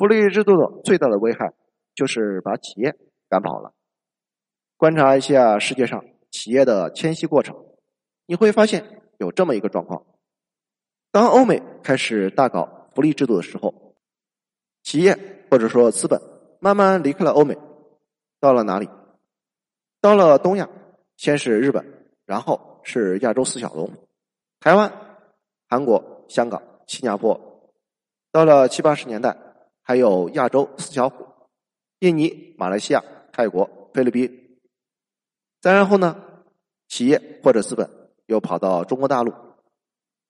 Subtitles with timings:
[0.00, 1.52] 福利制度的最大的危害
[1.94, 2.96] 就是把企业
[3.28, 3.74] 赶跑了。
[4.78, 7.54] 观察一下世界上企业的迁徙过程，
[8.24, 10.06] 你会发现有这么一个状况：
[11.12, 13.94] 当欧美开始大搞福利制度的时候，
[14.82, 16.18] 企业或者说资本
[16.60, 17.58] 慢慢离开了欧美，
[18.40, 18.88] 到了哪里？
[20.00, 20.66] 到了东亚，
[21.18, 23.90] 先是日本，然后是亚洲四小龙，
[24.60, 24.90] 台湾、
[25.68, 27.38] 韩国、香港、新加坡。
[28.32, 29.36] 到了七八十年代，
[29.90, 31.26] 还有亚洲四小虎：
[31.98, 33.02] 印尼、马来西亚、
[33.32, 34.56] 泰国、菲律宾。
[35.60, 36.44] 再然后呢，
[36.86, 37.90] 企业或者资本
[38.26, 39.34] 又跑到中国大陆。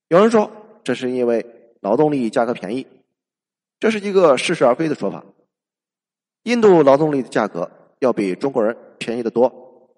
[0.08, 0.50] 有人说，
[0.82, 2.86] 这是因为劳动力价格便宜，
[3.78, 5.22] 这是一个似是而非的说法。
[6.44, 9.92] 印度劳动力的价格要比中国人便宜的多，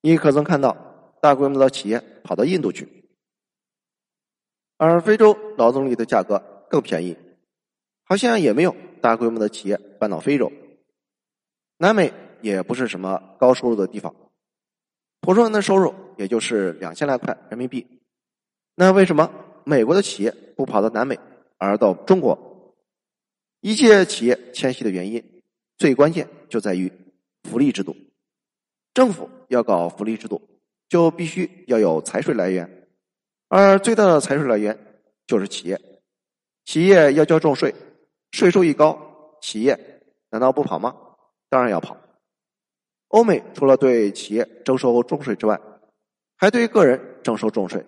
[0.00, 0.74] 你可曾看到
[1.20, 2.88] 大规模的企业跑到印度去？
[4.78, 7.14] 而非洲劳动力的价格更便宜，
[8.10, 10.50] 好像也没有大规模的企业搬到非洲。
[11.78, 14.12] 南美也不是什么高收入的地方，
[15.20, 17.86] 普通人的收入也就是两千来块人民币。
[18.74, 21.20] 那为什么美国的企业不跑到南美，
[21.56, 22.74] 而到中国？
[23.60, 25.24] 一切企业迁徙的原因。
[25.78, 26.90] 最关键就在于
[27.44, 27.96] 福利制度，
[28.92, 30.42] 政府要搞福利制度，
[30.88, 32.88] 就必须要有财税来源，
[33.46, 34.76] 而最大的财税来源
[35.28, 35.80] 就是企业。
[36.64, 37.72] 企业要交重税，
[38.32, 38.98] 税收一高，
[39.40, 40.94] 企业难道不跑吗？
[41.48, 41.96] 当然要跑。
[43.08, 45.60] 欧美除了对企业征收重税之外，
[46.36, 47.84] 还对个人征收重税。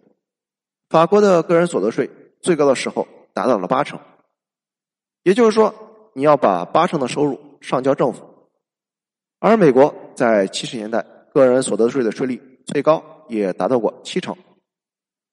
[0.88, 3.98] 法国的个人所得税最高的时候达到了八成，
[5.22, 5.74] 也就是说，
[6.14, 7.38] 你要把八成的收入。
[7.62, 8.50] 上交政府，
[9.38, 14.36] 而美国在七十年代个人所得税的税率最高也达到过七成，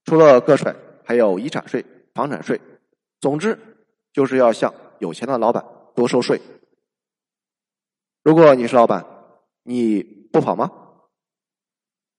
[0.06, 0.72] 除了个税，
[1.04, 2.62] 还有遗产税、房产税，
[3.20, 3.58] 总之
[4.14, 6.40] 就是要向有钱的老板多收税。
[8.24, 9.06] 如果你是老板，
[9.64, 10.72] 你不跑吗？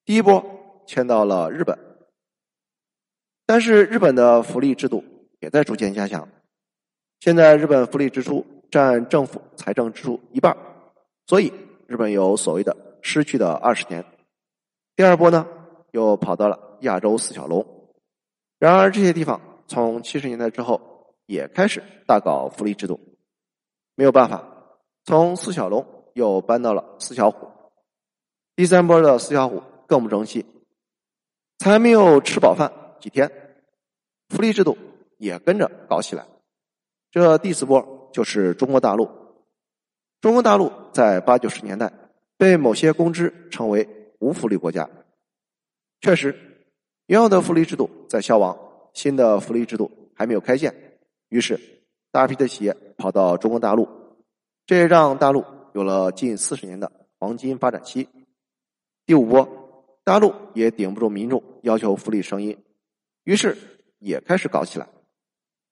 [0.04, 0.44] 第一波
[0.86, 1.78] 迁到了日本，
[3.46, 5.04] 但是日本的福利制度
[5.38, 6.28] 也在逐渐加强，
[7.20, 8.44] 现在日本福利支出。
[8.70, 10.56] 占政府财政支出一半，
[11.26, 11.52] 所以
[11.88, 14.04] 日本有所谓的“失去的二十年”。
[14.94, 15.44] 第二波呢，
[15.90, 17.66] 又跑到了亚洲四小龙。
[18.60, 20.80] 然而这些地方从七十年代之后
[21.30, 22.98] 也开始大搞福利制度，
[23.94, 24.44] 没有办法，
[25.04, 27.48] 从四小龙又搬到了四小虎。
[28.56, 30.44] 第三波的四小虎更不争气，
[31.58, 33.30] 才没有吃饱饭几天，
[34.28, 34.76] 福利制度
[35.18, 36.26] 也跟着搞起来。
[37.10, 37.96] 这第四波。
[38.12, 39.08] 就是中国大陆。
[40.20, 41.92] 中国大陆在八九十年代
[42.36, 44.90] 被某些公知称为无福利国家。
[46.00, 46.34] 确实，
[47.06, 48.58] 原有的福利制度在消亡，
[48.94, 50.89] 新的福利制度还没有开建，
[51.30, 51.58] 于是
[52.12, 53.88] 大批的企业跑到中国大陆，
[54.66, 58.06] 这也让大陆有了近四十年的黄金发展期。
[59.06, 59.48] 第五波，
[60.04, 62.56] 大陆也顶不住民众要求福利声音，
[63.24, 63.56] 于是
[63.98, 64.88] 也开始搞起来。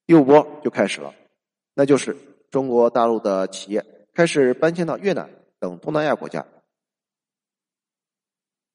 [0.07, 1.15] 第五波就开始了。
[1.75, 2.17] 那就是
[2.51, 5.31] 中国大陆的企业开始搬迁到越南
[5.61, 6.45] 等东南亚国家，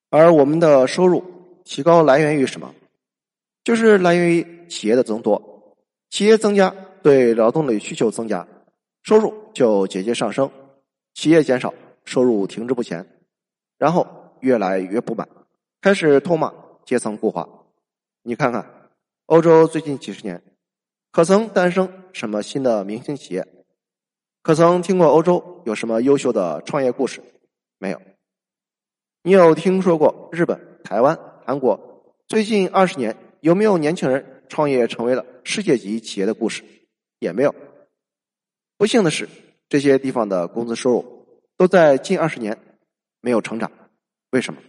[0.10, 1.24] 而我们的收入
[1.64, 2.74] 提高来源于什么？
[3.64, 5.53] 就是来源于企业的增多，
[6.14, 6.70] 企业增加，
[7.02, 8.48] 对劳动力需求增加，
[9.02, 10.48] 收入就节节上升；
[11.16, 11.74] 企业减少，
[12.06, 13.04] 收入停滞不前，
[13.80, 14.06] 然后
[14.40, 15.28] 越来越不满，
[15.82, 16.54] 开始痛骂
[16.86, 17.50] 阶层固化。
[18.22, 18.92] 你看看
[19.26, 20.40] 欧洲最近几十年。
[21.12, 23.48] 可曾诞生什么新的明星企业？
[24.44, 27.24] 可曾听过欧洲有什么优秀的创业故事？
[27.80, 28.00] 没有。
[29.24, 36.64] 你有听说过日本、台湾、韩国最近二十年有没有年轻人创业成为了世界级企业的故事？
[37.20, 37.54] 也没有。
[38.78, 39.30] 不幸的是，
[39.70, 41.28] 这些地方的工资收入
[41.58, 42.58] 都在近二十年
[43.22, 43.72] 没有成长。
[44.32, 44.62] 为什么？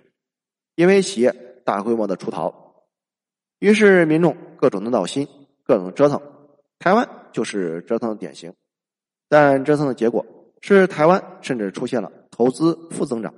[0.76, 1.32] 因为企业
[1.64, 2.84] 大规模的出逃，
[3.58, 5.28] 于是民众各种的闹心，
[5.64, 6.20] 各种折腾。
[6.78, 8.52] 台湾就是折腾的典型，
[9.28, 10.26] 但折腾的结果
[10.60, 13.34] 是台湾甚至出现了投资负增长，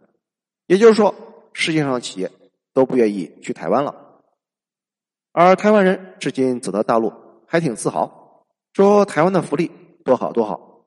[0.66, 1.14] 也就是说，
[1.52, 2.30] 世界上的企业
[2.72, 4.05] 都不愿意去台湾了。
[5.38, 7.12] 而台湾人至今走到大陆
[7.46, 8.42] 还挺自豪，
[8.72, 9.70] 说台湾的福利
[10.02, 10.86] 多好多好。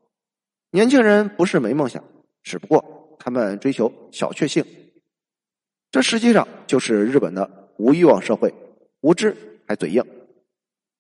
[0.71, 2.03] 年轻人不是没梦想，
[2.41, 4.65] 只不过他们追求小确幸。
[5.91, 8.51] 这实际上就是日本的无欲望社会，
[9.01, 9.37] 无知
[9.67, 10.03] 还嘴硬，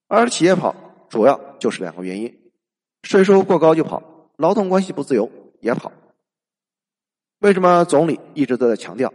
[0.07, 0.75] 而企业跑。
[1.09, 2.31] 主要就是两个原因：
[3.01, 5.27] 税收过高就跑，劳动关系不自由
[5.59, 5.91] 也跑。
[7.39, 9.11] 为什么总理一直都在强调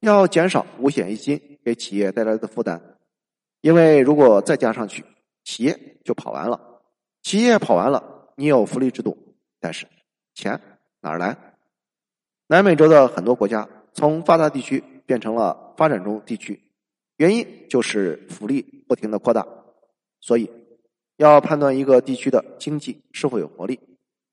[0.00, 2.78] 要减少五险一金给企业带来的负担？
[3.60, 5.04] 因为如果再加上去，
[5.44, 6.80] 企业就跑完了。
[7.22, 9.86] 企业跑完了，你有福利制度，但是
[10.34, 10.60] 钱
[11.00, 11.36] 哪儿来？
[12.46, 16.62] 南美洲的很多国家从发达地区变成了发展中地区，
[17.16, 19.46] 原因就是福利不停的扩大。
[20.20, 20.50] 所以，
[21.16, 23.78] 要判断一个地区的经济是否有活力，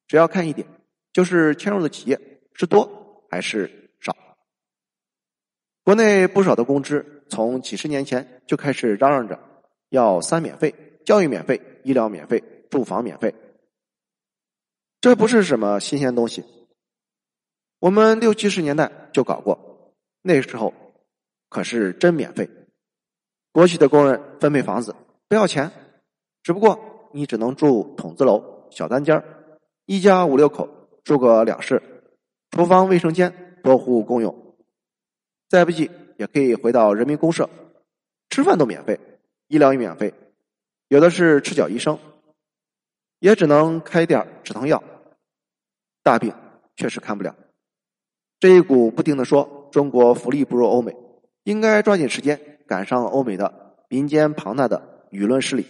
[0.07, 0.67] 只要看一点，
[1.11, 4.15] 就是迁入的企业是多还是少。
[5.83, 9.39] 国内不少的公知从几十年前就开始嚷嚷着
[9.89, 10.73] 要三免费：
[11.05, 13.33] 教育免费、医疗免费、住房免费。
[15.01, 16.43] 这不是什么新鲜东西。
[17.79, 20.73] 我们六七十年代就搞过，那时候
[21.49, 22.49] 可是真免费。
[23.51, 24.95] 国企的工人分配房子
[25.27, 25.71] 不要钱，
[26.41, 29.23] 只不过你只能住筒子楼、小单间
[29.85, 30.67] 一家五六口
[31.03, 31.81] 住个两室，
[32.51, 34.55] 厨房、卫生间多户共用。
[35.47, 37.49] 再不济也可以回到人民公社，
[38.29, 38.99] 吃饭都免费，
[39.47, 40.13] 医疗也免费，
[40.87, 41.97] 有的是赤脚医生，
[43.19, 44.83] 也只能开点止疼药，
[46.03, 46.33] 大病
[46.75, 47.35] 确实看不了。
[48.39, 50.95] 这一股不停的说中国福利不如欧美，
[51.43, 55.65] 应该抓紧时间赶上欧美的民间庞大的舆论势力，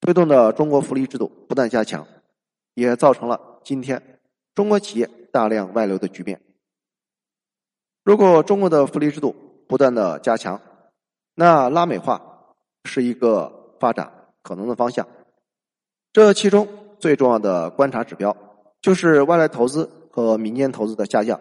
[0.00, 2.06] 推动的中国福利制度不断加强，
[2.74, 4.20] 也造成了今天
[4.54, 6.40] 中国企业大量外流的局面。
[8.02, 9.34] 如果中国的福利制度
[9.66, 10.60] 不断的加强，
[11.34, 14.12] 那拉美化是一个发展
[14.42, 15.06] 可能的方向。
[16.12, 18.36] 这其中最重要的观察指标
[18.80, 21.40] 就是外来投资和民间投资的下降。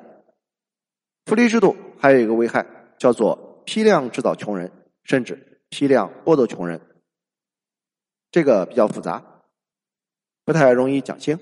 [1.25, 2.65] 福利制度还有一个危害，
[2.97, 4.71] 叫做批量制造穷人，
[5.03, 6.81] 甚至批量剥夺穷人。
[8.31, 9.23] 这个比较复杂，
[10.43, 11.37] 不太容易讲清。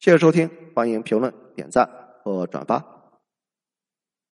[0.00, 1.88] 谢谢收听，欢迎评论、点赞
[2.22, 2.93] 和转发。